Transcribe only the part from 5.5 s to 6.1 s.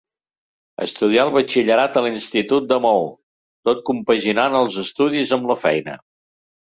la feina.